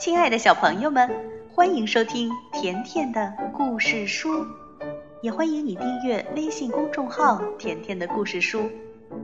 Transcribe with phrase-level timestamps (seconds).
[0.00, 1.10] 亲爱的小朋友们，
[1.52, 4.46] 欢迎收听甜甜的故事书，
[5.20, 8.70] 也欢迎你订阅微信公众号“甜甜的故事书”。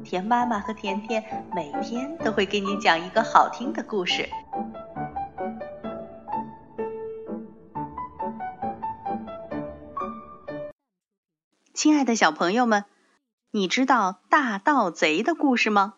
[0.04, 1.24] 甜妈妈和甜甜
[1.54, 4.28] 每天都会给你讲一个好听的故事。
[11.72, 12.84] 亲爱的小朋友们，
[13.50, 15.94] 你知道大盗贼的故事吗？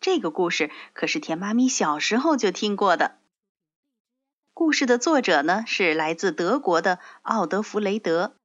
[0.00, 3.18] 这个故事可是甜妈咪小时候就听过的。
[4.56, 8.36] 故事的作者呢是来自德国的奥德弗雷德。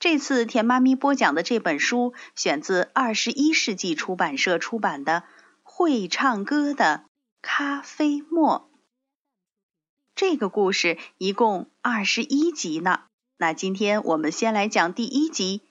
[0.00, 5.20] 这次甜妈咪播讲的这本书选自二十一世纪出版社出版的
[5.62, 7.04] 《会唱歌的
[7.42, 8.68] 咖啡沫》。
[10.16, 13.02] 这个故事一共二十一集呢。
[13.36, 15.62] 那今天我们先来讲第一集：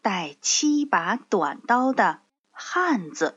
[0.00, 3.36] 带七把短刀的汉子。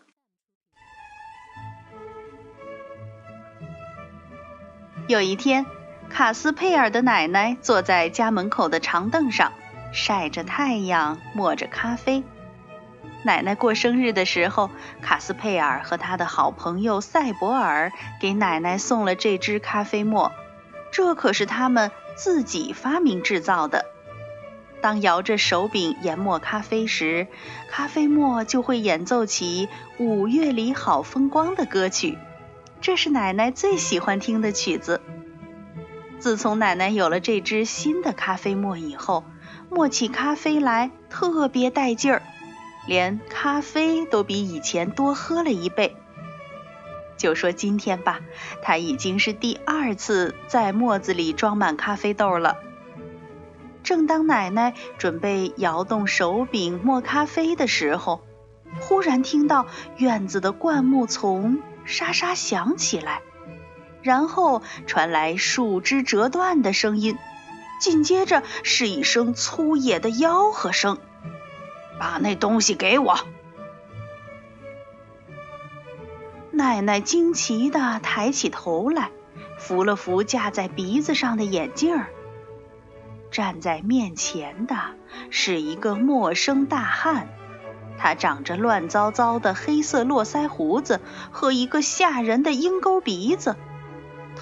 [5.09, 5.65] 有一天。
[6.13, 9.53] 卡斯佩尔的奶奶坐在家门口的长凳上，
[9.93, 12.21] 晒着太阳，磨着咖啡。
[13.23, 14.69] 奶奶过生日的时候，
[15.01, 20.33] 卡斯佩尔和他的好朋友赛博尔给奶奶送了这支咖啡沫，
[20.91, 23.85] 这可是他们自己发明制造的。
[24.81, 27.27] 当摇着手柄研磨咖啡时，
[27.69, 29.69] 咖啡沫就会演奏起
[30.03, 32.17] 《五月里好风光》的歌曲，
[32.81, 34.99] 这是奶奶最喜欢听的曲子。
[36.21, 39.23] 自从奶奶有了这支新的咖啡沫以后，
[39.71, 42.21] 磨起咖啡来特别带劲儿，
[42.87, 45.97] 连咖啡都比以前多喝了一倍。
[47.17, 48.19] 就说今天吧，
[48.61, 52.57] 她已经是第二次在沫子里装满咖啡豆了。
[53.81, 58.21] 正当奶奶准备摇动手柄磨咖啡的时候，
[58.79, 59.65] 忽然听到
[59.97, 63.23] 院子的灌木丛沙沙响起来。
[64.01, 67.17] 然后传来树枝折断的声音，
[67.79, 70.97] 紧接着是一声粗野的吆喝声
[71.99, 73.19] ：“把那东西给我！”
[76.51, 79.09] 奶奶惊奇地抬起头来，
[79.57, 81.99] 扶了扶架在鼻子上的眼镜。
[83.31, 84.75] 站在面前的
[85.29, 87.29] 是一个陌生大汉，
[87.97, 90.99] 他长着乱糟糟的黑色络腮胡子
[91.31, 93.55] 和一个吓人的鹰钩鼻子。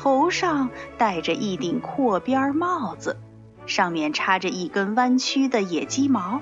[0.01, 3.19] 头上戴着一顶阔边帽子，
[3.65, 6.39] 上面插着一根弯曲的野鸡毛。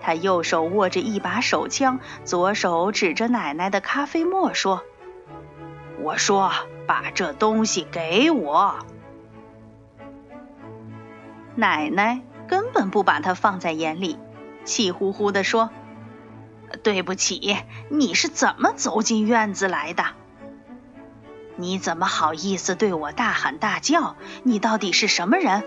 [0.00, 4.82] 他右手握着一把手枪，左手指着奶奶的咖啡沫说
[6.02, 6.50] ：“我说，
[6.84, 8.80] 把这东西给我。”
[11.54, 14.18] 奶奶根本不把它放在眼里，
[14.64, 15.70] 气呼呼地说
[16.82, 17.56] ：“对不起，
[17.88, 20.02] 你是怎么走进院子来的？”
[21.60, 24.14] 你怎么好意思对我大喊大叫？
[24.44, 25.64] 你到底是什么人？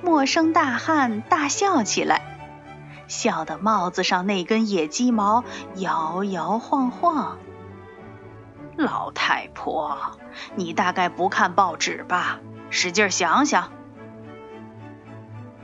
[0.00, 2.22] 陌生大汉大笑起来，
[3.08, 5.42] 笑得帽子上那根野鸡毛
[5.74, 7.38] 摇摇晃晃。
[8.76, 9.98] 老太婆，
[10.54, 12.38] 你大概不看报纸吧？
[12.70, 13.72] 使劲想想。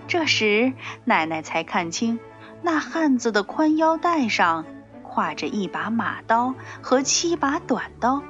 [0.09, 0.73] 这时，
[1.05, 2.19] 奶奶才看清，
[2.62, 4.65] 那汉子的宽腰带上。
[5.09, 8.23] 挎着一把马刀和七把短刀，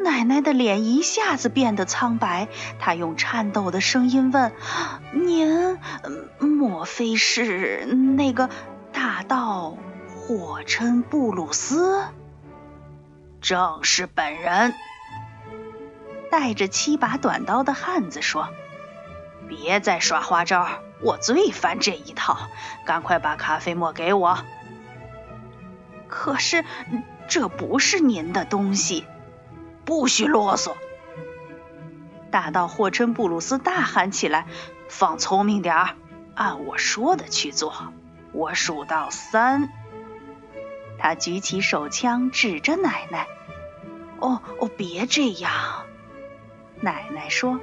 [0.00, 2.48] 奶奶的脸一下子变得苍白。
[2.78, 4.52] 她用颤抖的声音问
[5.12, 5.78] ：“您
[6.38, 8.48] 莫非是那个
[8.92, 9.76] 大盗
[10.08, 12.02] 霍琛布鲁斯
[13.40, 14.74] ？”“正是本人。”
[16.30, 18.48] 带着七把短刀的汉子说
[19.48, 20.66] ：“别再耍花招，
[21.02, 22.38] 我最烦这一套。
[22.86, 24.38] 赶快把咖啡沫给我。”
[26.14, 26.62] 可是，
[27.26, 29.06] 这不是您的东西，
[29.86, 30.74] 不许啰嗦！
[32.30, 34.46] 大盗霍琛布鲁斯大喊起来
[34.90, 35.96] ：“放聪明点儿，
[36.34, 37.94] 按我说的去做。
[38.32, 39.70] 我数到三。”
[41.00, 43.26] 他举起手枪指着奶奶
[44.20, 45.86] ：“哦哦，别这样！”
[46.78, 47.58] 奶奶说：“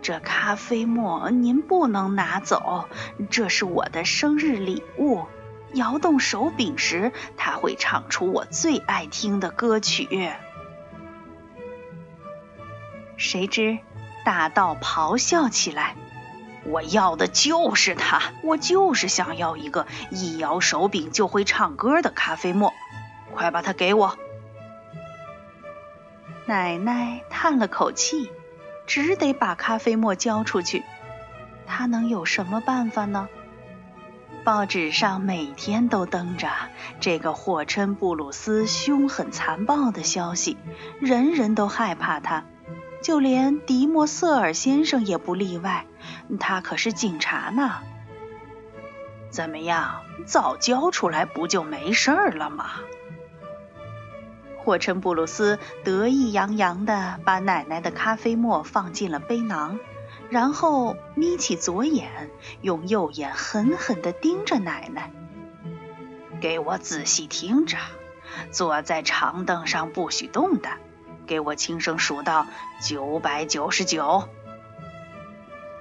[0.00, 2.88] 这咖啡沫您不能拿走，
[3.30, 5.26] 这是我的生日礼物。”
[5.74, 10.30] 摇动手柄时，他会唱出我最爱听的歌曲。
[13.16, 13.78] 谁知
[14.24, 15.96] 大盗咆哮起来
[16.64, 18.20] ：“我要的就是它！
[18.42, 22.72] 我就是想要一个一摇手柄就会唱歌的咖啡沫！
[23.34, 24.16] 快把它给我！”
[26.46, 28.30] 奶奶叹了口气，
[28.86, 30.84] 只得把咖啡沫交出去。
[31.66, 33.28] 她能有什么办法呢？
[34.48, 36.48] 报纸上每天都登着
[37.00, 40.56] 这个霍琛布鲁斯凶狠残暴的消息，
[41.00, 42.46] 人人都害怕他，
[43.02, 45.84] 就连迪莫瑟尔先生也不例外，
[46.40, 47.74] 他可是警察呢。
[49.28, 52.70] 怎么样，早交出来不就没事了吗？
[54.56, 59.78] 霍琛布鲁斯得意洋洋地把奶奶的咖啡沫放进了杯囊，
[60.30, 62.30] 然后眯起左眼，
[62.60, 65.10] 用右眼狠狠地盯着奶奶。
[66.40, 67.78] 给我仔细听着，
[68.50, 70.68] 坐在长凳上不许动的。
[71.26, 72.46] 给我轻声数到
[72.82, 74.28] 九百九十九。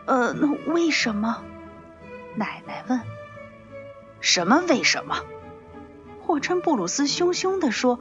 [0.05, 1.41] 呃，那为什么？
[2.35, 3.01] 奶奶问。
[4.19, 5.21] 什么为什么？
[6.21, 8.00] 霍琛布鲁斯凶凶地说：“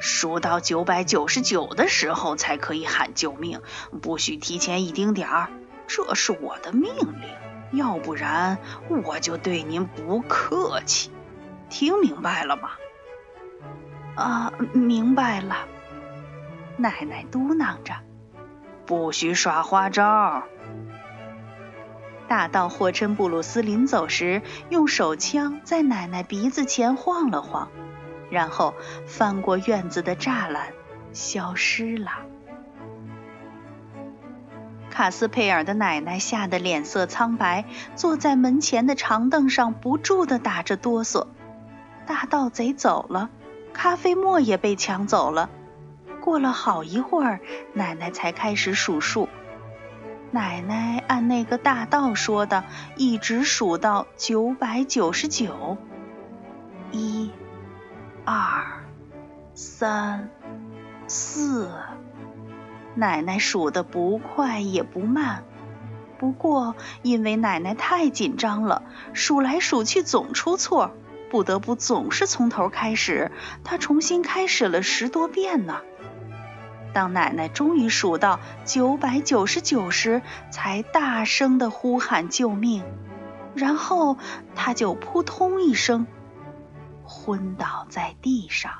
[0.00, 3.60] 数到九百九十九的时候才可以喊救命，
[4.00, 5.50] 不许提前一丁点儿。
[5.94, 8.56] 这是我的命令，要不然
[8.88, 11.10] 我就对您不客气。
[11.68, 12.70] 听明白了吗？”
[14.16, 15.66] 啊，明白了。
[16.78, 17.92] 奶奶嘟囔着
[18.86, 20.44] ：“不许耍花招。”
[22.26, 24.40] 大盗霍琛布鲁斯临走时，
[24.70, 27.68] 用手枪在奶奶鼻子前晃了晃，
[28.30, 28.74] 然后
[29.06, 30.72] 翻过院子的栅栏，
[31.12, 32.10] 消失了。
[34.92, 37.64] 卡斯佩尔的奶奶吓得脸色苍白，
[37.96, 41.28] 坐在门前的长凳上，不住地打着哆嗦。
[42.06, 43.30] 大盗贼走了，
[43.72, 45.48] 咖啡沫也被抢走了。
[46.20, 47.40] 过了好一会儿，
[47.72, 49.30] 奶奶才开始数数。
[50.30, 52.62] 奶奶按那个大盗说的，
[52.96, 55.78] 一直数到九百九十九。
[56.90, 57.30] 一、
[58.26, 58.84] 二、
[59.54, 60.28] 三、
[61.06, 61.70] 四。
[62.94, 65.44] 奶奶数的不快也不慢，
[66.18, 70.90] 不过因为奶奶太紧张了，数来数去总出错，
[71.30, 73.32] 不得不总是从头开始。
[73.64, 75.80] 她重新开始了十多遍呢。
[76.92, 82.84] 当奶奶终于数到九百九十九时，才大声的呼喊救命，
[83.54, 84.18] 然后
[84.54, 86.06] 她就扑通一声
[87.02, 88.72] 昏倒在地上。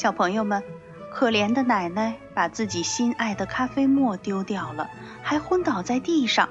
[0.00, 0.62] 小朋友们，
[1.12, 4.88] 可怜的奶奶把自己心爱的咖啡沫丢掉了，
[5.20, 6.48] 还昏倒在地上。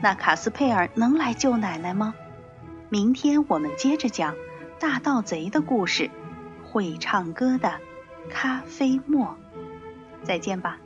[0.00, 2.14] 那卡斯佩尔能来救奶奶吗？
[2.88, 4.34] 明天我们接着讲。
[4.78, 6.10] 大盗贼的故事，
[6.64, 7.74] 会唱歌的
[8.30, 9.36] 咖啡沫，
[10.22, 10.78] 再见吧。